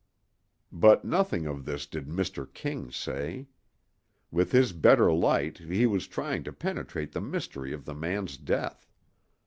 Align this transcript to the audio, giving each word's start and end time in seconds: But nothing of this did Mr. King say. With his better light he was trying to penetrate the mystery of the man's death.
But 0.71 1.05
nothing 1.05 1.45
of 1.45 1.63
this 1.63 1.85
did 1.85 2.07
Mr. 2.07 2.51
King 2.51 2.89
say. 2.91 3.49
With 4.31 4.51
his 4.51 4.73
better 4.73 5.13
light 5.13 5.59
he 5.59 5.85
was 5.85 6.07
trying 6.07 6.41
to 6.45 6.51
penetrate 6.51 7.11
the 7.11 7.21
mystery 7.21 7.71
of 7.71 7.85
the 7.85 7.93
man's 7.93 8.35
death. 8.37 8.87